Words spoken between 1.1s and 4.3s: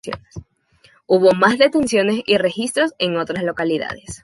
más detenciones y registros en otras localidades.